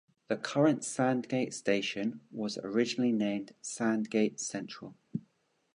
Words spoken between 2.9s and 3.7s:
named